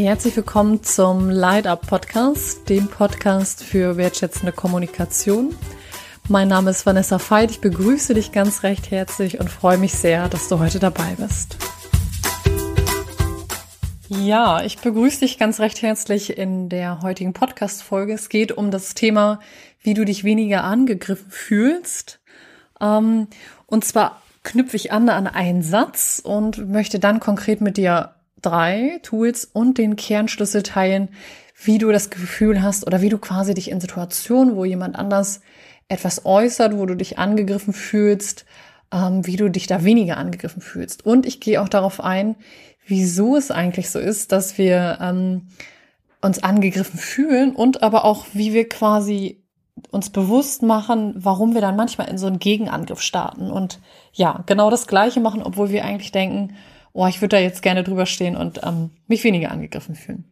[0.00, 5.56] Herzlich willkommen zum Light Up Podcast, dem Podcast für wertschätzende Kommunikation.
[6.28, 7.50] Mein Name ist Vanessa Veit.
[7.50, 11.56] Ich begrüße dich ganz recht herzlich und freue mich sehr, dass du heute dabei bist.
[14.08, 18.12] Ja, ich begrüße dich ganz recht herzlich in der heutigen Podcast-Folge.
[18.12, 19.40] Es geht um das Thema,
[19.82, 22.20] wie du dich weniger angegriffen fühlst.
[22.80, 23.26] Ähm,
[23.66, 29.00] und zwar knüpfe ich an an einen Satz und möchte dann konkret mit dir drei
[29.02, 31.08] Tools und den Kernschlüssel teilen,
[31.62, 35.40] wie du das Gefühl hast oder wie du quasi dich in Situationen, wo jemand anders
[35.88, 38.44] etwas äußert, wo du dich angegriffen fühlst,
[38.92, 41.04] ähm, wie du dich da weniger angegriffen fühlst.
[41.04, 42.36] Und ich gehe auch darauf ein,
[42.86, 45.48] wieso es eigentlich so ist, dass wir ähm,
[46.20, 49.42] uns angegriffen fühlen und aber auch, wie wir quasi
[49.90, 53.78] uns bewusst machen, warum wir dann manchmal in so einen Gegenangriff starten und
[54.12, 56.56] ja, genau das Gleiche machen, obwohl wir eigentlich denken,
[56.98, 60.24] oh, ich würde da jetzt gerne drüber stehen und ähm, mich weniger angegriffen fühlen.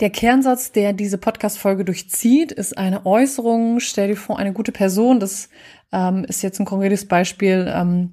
[0.00, 5.18] Der Kernsatz, der diese Podcast-Folge durchzieht, ist eine Äußerung, stell dir vor, eine gute Person,
[5.18, 5.48] das
[5.92, 8.12] ähm, ist jetzt ein konkretes Beispiel, ähm,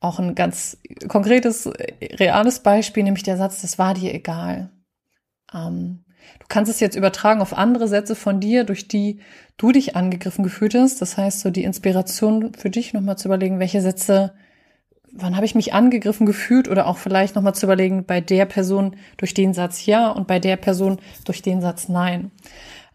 [0.00, 1.70] auch ein ganz konkretes,
[2.00, 4.70] reales Beispiel, nämlich der Satz, das war dir egal.
[5.52, 6.04] Ähm,
[6.38, 9.20] du kannst es jetzt übertragen auf andere Sätze von dir, durch die
[9.58, 11.02] du dich angegriffen gefühlt hast.
[11.02, 14.32] Das heißt, so die Inspiration für dich nochmal zu überlegen, welche Sätze
[15.16, 18.96] wann habe ich mich angegriffen gefühlt oder auch vielleicht nochmal zu überlegen, bei der Person
[19.16, 22.30] durch den Satz ja und bei der Person durch den Satz nein.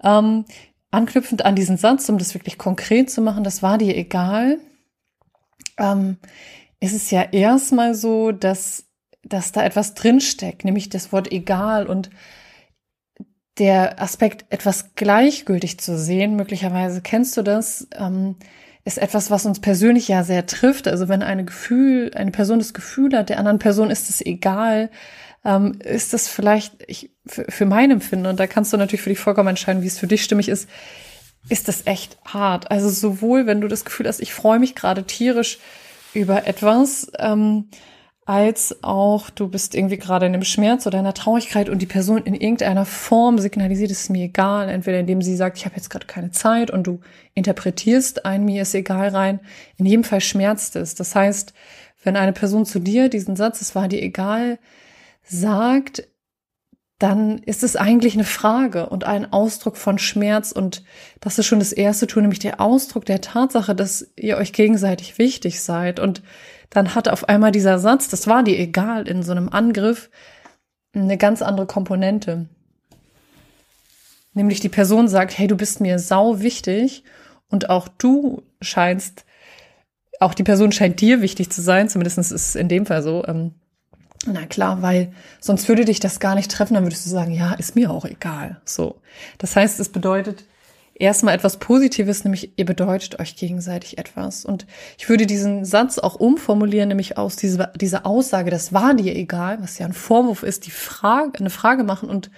[0.03, 0.45] Ähm,
[0.91, 4.59] anknüpfend an diesen Satz, um das wirklich konkret zu machen, das war dir egal,
[5.77, 6.17] ähm,
[6.79, 8.85] ist es ja erstmal so, dass,
[9.23, 12.09] dass da etwas drinsteckt, nämlich das Wort egal und
[13.57, 16.37] der Aspekt, etwas gleichgültig zu sehen.
[16.37, 17.87] Möglicherweise kennst du das.
[17.97, 18.35] Ähm,
[18.89, 20.87] ist etwas, was uns persönlich ja sehr trifft.
[20.87, 24.89] Also wenn eine Gefühl, eine Person das Gefühl hat, der anderen Person ist es egal,
[25.45, 29.11] ähm, ist das vielleicht ich, für, für mein Empfinden, und da kannst du natürlich für
[29.11, 30.67] dich vollkommen entscheiden, wie es für dich stimmig ist,
[31.49, 32.71] ist das echt hart.
[32.71, 35.59] Also sowohl, wenn du das Gefühl hast, ich freue mich gerade tierisch
[36.13, 37.69] über etwas, ähm,
[38.29, 42.21] als auch du bist irgendwie gerade in einem Schmerz oder einer Traurigkeit und die Person
[42.21, 45.89] in irgendeiner Form signalisiert, es ist mir egal, entweder indem sie sagt, ich habe jetzt
[45.89, 46.99] gerade keine Zeit und du
[47.33, 49.39] interpretierst ein mir ist egal rein,
[49.77, 50.93] in jedem Fall schmerzt es.
[50.93, 51.55] Das heißt,
[52.03, 54.59] wenn eine Person zu dir diesen Satz, es war dir egal,
[55.23, 56.07] sagt,
[56.99, 60.51] dann ist es eigentlich eine Frage und ein Ausdruck von Schmerz.
[60.51, 60.83] Und
[61.19, 65.17] das ist schon das erste Tool, nämlich der Ausdruck der Tatsache, dass ihr euch gegenseitig
[65.17, 65.99] wichtig seid.
[65.99, 66.21] Und
[66.69, 70.09] dann hat auf einmal dieser Satz, das war dir egal, in so einem Angriff
[70.93, 72.47] eine ganz andere Komponente.
[74.33, 77.03] Nämlich die Person sagt, hey, du bist mir sau wichtig
[77.49, 79.25] und auch du scheinst,
[80.19, 83.25] auch die Person scheint dir wichtig zu sein, zumindest ist es in dem Fall so.
[83.25, 83.55] Ähm,
[84.25, 87.53] na klar, weil sonst würde dich das gar nicht treffen, dann würdest du sagen, ja,
[87.53, 88.61] ist mir auch egal.
[88.65, 89.01] So.
[89.37, 90.43] Das heißt, es bedeutet
[90.99, 94.45] erstmal etwas Positives, nämlich ihr bedeutet euch gegenseitig etwas.
[94.45, 94.67] Und
[94.97, 99.61] ich würde diesen Satz auch umformulieren, nämlich aus dieser, dieser Aussage, das war dir egal,
[99.61, 102.29] was ja ein Vorwurf ist, die Frage, eine Frage machen und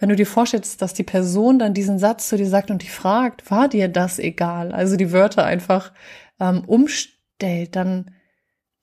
[0.00, 2.88] wenn du dir vorstellst, dass die Person dann diesen Satz zu dir sagt und die
[2.88, 4.70] fragt, war dir das egal?
[4.70, 5.92] Also die Wörter einfach
[6.38, 8.12] ähm, umstellt, dann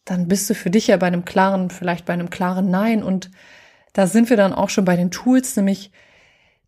[0.06, 3.04] dann bist du für dich ja bei einem klaren, vielleicht bei einem klaren Nein.
[3.04, 3.32] Und
[3.94, 5.92] da sind wir dann auch schon bei den Tools, nämlich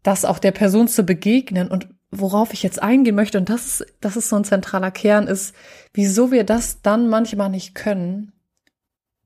[0.04, 1.70] das auch der Person zu begegnen.
[1.70, 5.56] Und worauf ich jetzt eingehen möchte, und das das ist so ein zentraler Kern, ist,
[5.94, 8.34] wieso wir das dann manchmal nicht können.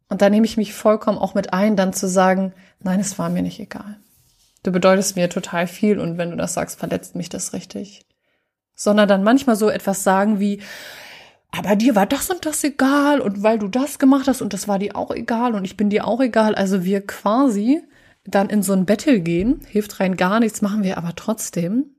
[0.09, 3.29] Und da nehme ich mich vollkommen auch mit ein, dann zu sagen, nein, es war
[3.29, 3.97] mir nicht egal.
[4.63, 8.05] Du bedeutest mir total viel und wenn du das sagst, verletzt mich das richtig.
[8.75, 10.61] Sondern dann manchmal so etwas sagen wie,
[11.51, 14.67] aber dir war das und das egal und weil du das gemacht hast und das
[14.67, 16.55] war dir auch egal und ich bin dir auch egal.
[16.55, 17.81] Also wir quasi
[18.25, 21.95] dann in so ein Battle gehen, hilft rein gar nichts, machen wir aber trotzdem.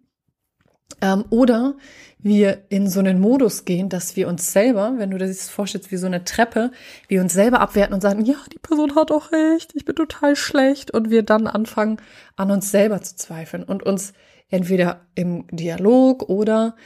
[1.01, 1.75] Ähm, oder
[2.19, 5.97] wir in so einen Modus gehen, dass wir uns selber, wenn du das vorstellst wie
[5.97, 6.71] so eine Treppe,
[7.09, 10.37] wir uns selber abwerten und sagen, ja, die Person hat auch recht, ich bin total
[10.37, 10.93] schlecht.
[10.93, 11.97] Und wir dann anfangen,
[12.37, 14.13] an uns selber zu zweifeln und uns
[14.51, 16.77] entweder im Dialog oder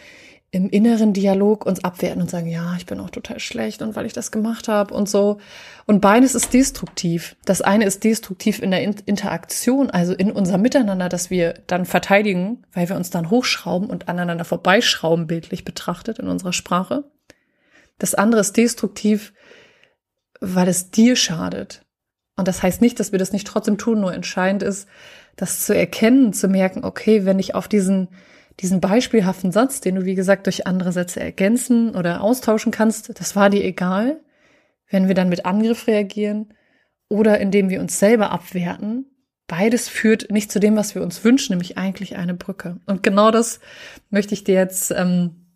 [0.56, 4.06] im inneren Dialog uns abwerten und sagen, ja, ich bin auch total schlecht und weil
[4.06, 5.36] ich das gemacht habe und so.
[5.84, 7.36] Und beides ist destruktiv.
[7.44, 12.64] Das eine ist destruktiv in der Interaktion, also in unser Miteinander, dass wir dann verteidigen,
[12.72, 17.04] weil wir uns dann hochschrauben und aneinander vorbeischrauben, bildlich betrachtet in unserer Sprache.
[17.98, 19.34] Das andere ist destruktiv,
[20.40, 21.84] weil es dir schadet.
[22.36, 24.88] Und das heißt nicht, dass wir das nicht trotzdem tun, nur entscheidend ist,
[25.36, 28.08] das zu erkennen, zu merken, okay, wenn ich auf diesen
[28.60, 33.36] diesen beispielhaften Satz, den du, wie gesagt, durch andere Sätze ergänzen oder austauschen kannst, das
[33.36, 34.20] war dir egal,
[34.90, 36.54] wenn wir dann mit Angriff reagieren
[37.08, 39.06] oder indem wir uns selber abwerten,
[39.46, 42.80] beides führt nicht zu dem, was wir uns wünschen, nämlich eigentlich eine Brücke.
[42.86, 43.60] Und genau das
[44.10, 45.46] möchte ich dir jetzt, ähm,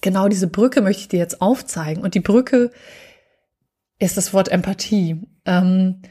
[0.00, 2.02] genau diese Brücke möchte ich dir jetzt aufzeigen.
[2.02, 2.70] Und die Brücke
[3.98, 5.20] ist das Wort Empathie.
[5.44, 6.02] Ähm,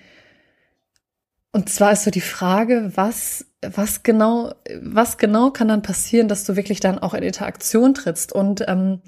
[1.52, 6.44] und zwar ist so die Frage, was, was genau, was genau kann dann passieren, dass
[6.46, 9.02] du wirklich dann auch in Interaktion trittst und ähm,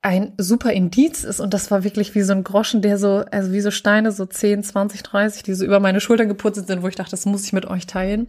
[0.00, 3.52] ein super Indiz ist und das war wirklich wie so ein Groschen, der so, also
[3.52, 6.88] wie so Steine, so 10, 20, 30, die so über meine Schultern geputzt sind, wo
[6.88, 8.28] ich dachte, das muss ich mit euch teilen.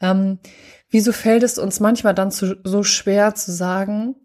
[0.00, 0.38] Ähm,
[0.90, 4.16] wieso fällt es uns manchmal dann zu, so schwer zu sagen,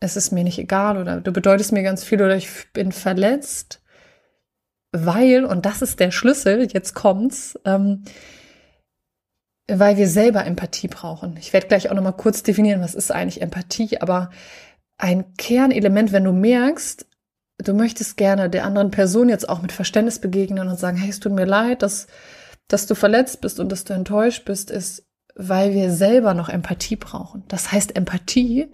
[0.00, 3.82] es ist mir nicht egal oder du bedeutest mir ganz viel oder ich bin verletzt,
[4.90, 8.04] weil, und das ist der Schlüssel, jetzt kommt's, ähm,
[9.68, 11.36] weil wir selber Empathie brauchen.
[11.38, 14.30] Ich werde gleich auch nochmal kurz definieren, was ist eigentlich Empathie, aber
[14.98, 17.06] ein Kernelement, wenn du merkst,
[17.58, 21.20] du möchtest gerne der anderen Person jetzt auch mit Verständnis begegnen und sagen, hey, es
[21.20, 22.06] tut mir leid, dass,
[22.68, 25.04] dass du verletzt bist und dass du enttäuscht bist, ist,
[25.34, 27.44] weil wir selber noch Empathie brauchen.
[27.48, 28.72] Das heißt, Empathie,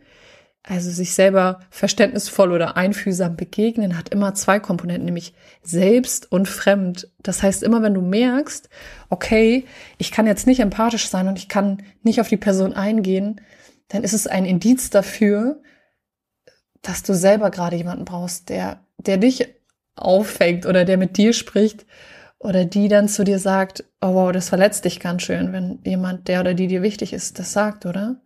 [0.63, 7.09] also sich selber verständnisvoll oder einfühlsam begegnen, hat immer zwei Komponenten, nämlich selbst und fremd.
[7.23, 8.69] Das heißt, immer wenn du merkst,
[9.09, 9.65] okay,
[9.97, 13.41] ich kann jetzt nicht empathisch sein und ich kann nicht auf die Person eingehen,
[13.89, 15.63] dann ist es ein Indiz dafür,
[16.83, 19.49] dass du selber gerade jemanden brauchst, der, der dich
[19.97, 21.87] auffängt oder der mit dir spricht
[22.39, 26.29] oder die dann zu dir sagt, oh wow, das verletzt dich ganz schön, wenn jemand,
[26.29, 28.21] der oder die dir wichtig ist, das sagt, oder?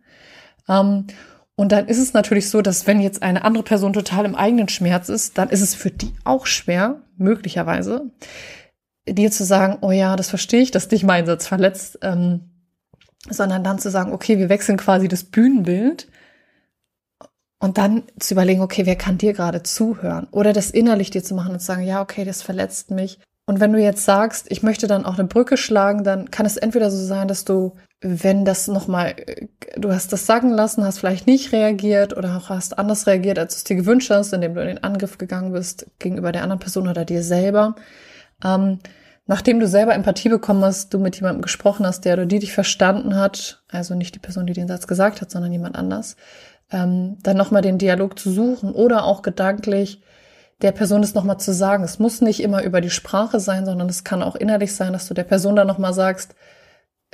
[0.67, 1.07] Ähm,
[1.55, 4.69] und dann ist es natürlich so, dass wenn jetzt eine andere Person total im eigenen
[4.69, 8.09] Schmerz ist, dann ist es für die auch schwer, möglicherweise,
[9.07, 12.49] dir zu sagen, oh ja, das verstehe ich, dass dich mein Satz verletzt, ähm,
[13.29, 16.07] sondern dann zu sagen, okay, wir wechseln quasi das Bühnenbild
[17.59, 20.27] und dann zu überlegen, okay, wer kann dir gerade zuhören?
[20.31, 23.19] Oder das innerlich dir zu machen und zu sagen, ja, okay, das verletzt mich.
[23.45, 26.57] Und wenn du jetzt sagst, ich möchte dann auch eine Brücke schlagen, dann kann es
[26.57, 29.15] entweder so sein, dass du, wenn das nochmal,
[29.77, 33.53] du hast das sagen lassen, hast vielleicht nicht reagiert oder auch hast anders reagiert, als
[33.53, 36.59] du es dir gewünscht hast, indem du in den Angriff gegangen bist gegenüber der anderen
[36.59, 37.75] Person oder dir selber.
[38.43, 38.79] Ähm,
[39.25, 42.51] nachdem du selber Empathie bekommen hast, du mit jemandem gesprochen hast, der oder die dich
[42.51, 46.17] verstanden hat, also nicht die Person, die den Satz gesagt hat, sondern jemand anders,
[46.71, 50.01] ähm, dann nochmal den Dialog zu suchen oder auch gedanklich
[50.61, 51.85] der Person das nochmal zu sagen.
[51.85, 55.07] Es muss nicht immer über die Sprache sein, sondern es kann auch innerlich sein, dass
[55.07, 56.35] du der Person dann nochmal sagst,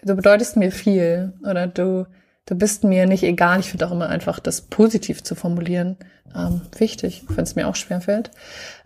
[0.03, 2.07] du bedeutest mir viel oder du,
[2.45, 3.59] du bist mir nicht egal.
[3.59, 5.97] Ich finde auch immer einfach, das positiv zu formulieren,
[6.35, 8.31] ähm, wichtig, wenn es mir auch schwerfällt.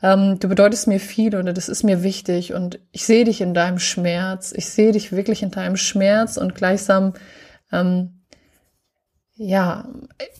[0.01, 3.54] Ähm, du bedeutest mir viel oder das ist mir wichtig und ich sehe dich in
[3.54, 4.54] deinem Schmerz.
[4.56, 7.13] Ich sehe dich wirklich in deinem Schmerz und gleichsam
[7.71, 8.24] ähm,
[9.36, 9.89] ja,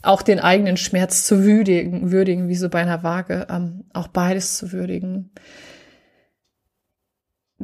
[0.04, 4.58] auch den eigenen Schmerz zu würdigen, würdigen, wie so bei einer Waage, ähm, auch beides
[4.58, 5.32] zu würdigen.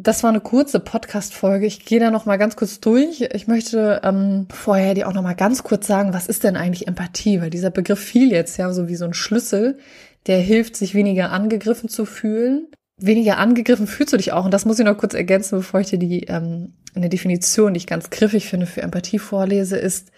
[0.01, 1.65] Das war eine kurze Podcast-Folge.
[1.65, 3.19] Ich gehe da noch mal ganz kurz durch.
[3.33, 6.87] Ich möchte ähm, vorher dir auch noch mal ganz kurz sagen, was ist denn eigentlich
[6.87, 7.41] Empathie?
[7.41, 9.77] Weil dieser Begriff fiel jetzt ja so wie so ein Schlüssel,
[10.25, 12.67] der hilft, sich weniger angegriffen zu fühlen.
[12.95, 14.45] Weniger angegriffen fühlst du dich auch.
[14.45, 17.79] Und das muss ich noch kurz ergänzen, bevor ich dir die ähm, eine Definition, die
[17.79, 20.11] ich ganz griffig finde für Empathie vorlese, ist,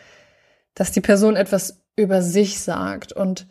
[0.75, 3.13] dass die Person etwas über sich sagt.
[3.13, 3.48] Und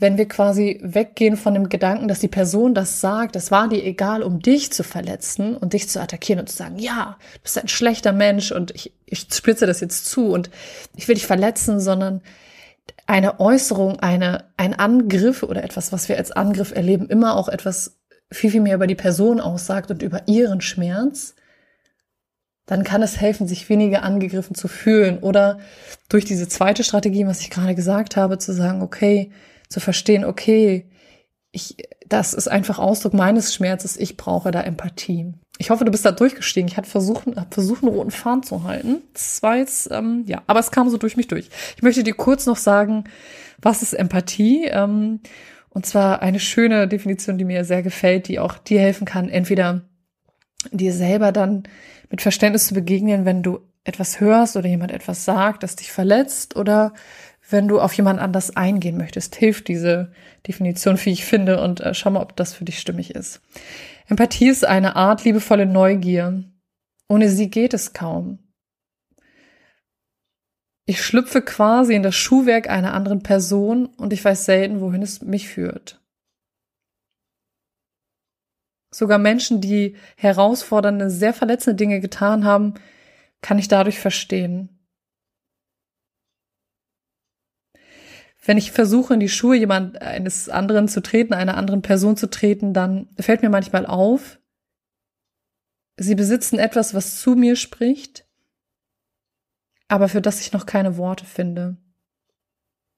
[0.00, 3.84] wenn wir quasi weggehen von dem Gedanken, dass die Person das sagt, das war dir
[3.84, 7.58] egal, um dich zu verletzen und dich zu attackieren und zu sagen, ja, du bist
[7.58, 10.50] ein schlechter Mensch und ich, ich spitze das jetzt zu und
[10.96, 12.22] ich will dich verletzen, sondern
[13.06, 17.98] eine Äußerung, eine, ein Angriff oder etwas, was wir als Angriff erleben, immer auch etwas
[18.30, 21.34] viel, viel mehr über die Person aussagt und über ihren Schmerz,
[22.66, 25.58] dann kann es helfen, sich weniger angegriffen zu fühlen oder
[26.08, 29.32] durch diese zweite Strategie, was ich gerade gesagt habe, zu sagen, okay,
[29.68, 30.88] zu verstehen, okay,
[31.50, 35.32] ich, das ist einfach Ausdruck meines Schmerzes, ich brauche da Empathie.
[35.58, 36.68] Ich hoffe, du bist da durchgestiegen.
[36.68, 39.02] Ich hatte versucht, hab versucht, einen roten Faden zu halten.
[39.12, 41.50] Das war jetzt, ähm, ja, aber es kam so durch mich durch.
[41.76, 43.04] Ich möchte dir kurz noch sagen,
[43.60, 44.66] was ist Empathie?
[44.66, 45.20] Ähm,
[45.70, 49.82] und zwar eine schöne Definition, die mir sehr gefällt, die auch dir helfen kann, entweder
[50.72, 51.64] dir selber dann
[52.10, 56.56] mit Verständnis zu begegnen, wenn du etwas hörst oder jemand etwas sagt, das dich verletzt
[56.56, 56.92] oder
[57.50, 60.12] wenn du auf jemand anders eingehen möchtest, hilft diese
[60.46, 63.40] Definition, wie ich finde, und äh, schau mal, ob das für dich stimmig ist.
[64.06, 66.44] Empathie ist eine Art liebevolle Neugier.
[67.08, 68.38] Ohne sie geht es kaum.
[70.84, 75.22] Ich schlüpfe quasi in das Schuhwerk einer anderen Person und ich weiß selten, wohin es
[75.22, 75.97] mich führt.
[78.90, 82.74] Sogar Menschen, die herausfordernde, sehr verletzende Dinge getan haben,
[83.42, 84.78] kann ich dadurch verstehen.
[88.44, 92.30] Wenn ich versuche, in die Schuhe jemand eines anderen zu treten, einer anderen Person zu
[92.30, 94.38] treten, dann fällt mir manchmal auf,
[95.98, 98.26] sie besitzen etwas, was zu mir spricht,
[99.88, 101.76] aber für das ich noch keine Worte finde.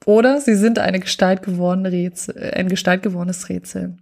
[0.06, 3.96] Oder sie sind eine Gestalt gewordene Rätsel, ein Gestalt gewordenes Rätsel.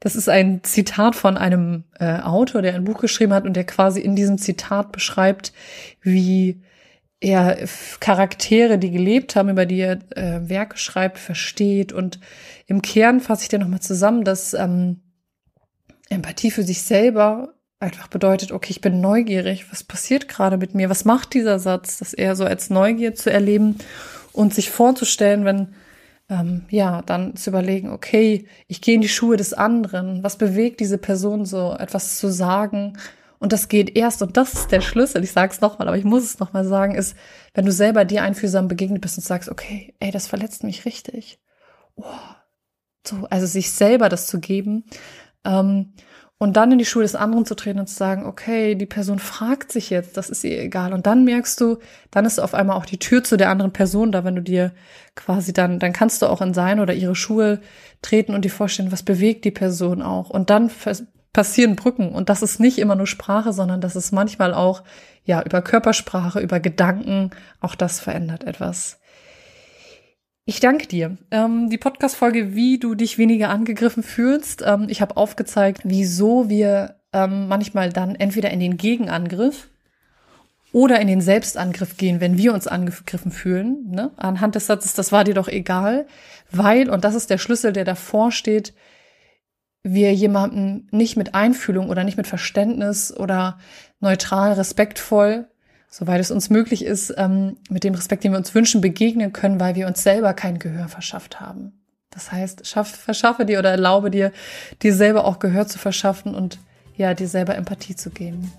[0.00, 3.64] Das ist ein Zitat von einem äh, Autor, der ein Buch geschrieben hat und der
[3.64, 5.52] quasi in diesem Zitat beschreibt,
[6.02, 6.62] wie
[7.20, 7.58] er
[7.98, 11.92] Charaktere, die gelebt haben, über die er äh, Werke schreibt, versteht.
[11.92, 12.20] Und
[12.66, 15.00] im Kern fasse ich dir nochmal zusammen, dass ähm,
[16.08, 20.90] Empathie für sich selber einfach bedeutet, okay, ich bin neugierig, was passiert gerade mit mir,
[20.90, 23.78] was macht dieser Satz, das eher so als Neugier zu erleben
[24.32, 25.74] und sich vorzustellen, wenn
[26.28, 30.80] ähm, ja, dann zu überlegen, okay, ich gehe in die Schuhe des anderen, was bewegt
[30.80, 32.98] diese Person so, etwas zu sagen.
[33.38, 36.04] Und das geht erst, und das ist der Schlüssel, ich sage es nochmal, aber ich
[36.04, 37.16] muss es nochmal sagen, ist,
[37.54, 41.40] wenn du selber dir einfühlsam begegnet bist und sagst, okay, ey, das verletzt mich richtig.
[41.94, 42.04] Oh,
[43.06, 44.84] so, also sich selber das zu geben.
[45.44, 45.94] Ähm,
[46.38, 49.18] und dann in die Schuhe des anderen zu treten und zu sagen, okay, die Person
[49.18, 50.92] fragt sich jetzt, das ist ihr egal.
[50.92, 51.78] Und dann merkst du,
[52.12, 54.72] dann ist auf einmal auch die Tür zu der anderen Person da, wenn du dir
[55.16, 57.60] quasi dann, dann kannst du auch in sein oder ihre Schuhe
[58.02, 60.30] treten und dir vorstellen, was bewegt die Person auch.
[60.30, 60.70] Und dann
[61.32, 62.10] passieren Brücken.
[62.10, 64.84] Und das ist nicht immer nur Sprache, sondern das ist manchmal auch,
[65.24, 67.30] ja, über Körpersprache, über Gedanken.
[67.60, 69.00] Auch das verändert etwas.
[70.48, 71.18] Ich danke dir.
[71.30, 74.64] Ähm, die Podcast-Folge, wie du dich weniger angegriffen fühlst.
[74.64, 79.68] Ähm, ich habe aufgezeigt, wieso wir ähm, manchmal dann entweder in den Gegenangriff
[80.72, 83.90] oder in den Selbstangriff gehen, wenn wir uns angegriffen fühlen.
[83.90, 84.10] Ne?
[84.16, 86.06] Anhand des Satzes, das war dir doch egal,
[86.50, 88.72] weil, und das ist der Schlüssel, der davor steht,
[89.82, 93.58] wir jemanden nicht mit Einfühlung oder nicht mit Verständnis oder
[94.00, 95.46] neutral, respektvoll
[95.90, 99.60] soweit es uns möglich ist, ähm, mit dem Respekt, den wir uns wünschen, begegnen können,
[99.60, 101.72] weil wir uns selber kein Gehör verschafft haben.
[102.10, 104.32] Das heißt, schaff, verschaffe dir oder erlaube dir,
[104.82, 106.58] dir selber auch Gehör zu verschaffen und
[106.96, 108.52] ja, dir selber Empathie zu geben.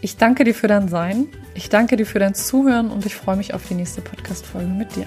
[0.00, 1.28] Ich danke dir für dein Sein.
[1.54, 4.96] Ich danke dir für dein Zuhören und ich freue mich auf die nächste Podcast-Folge mit
[4.96, 5.06] dir.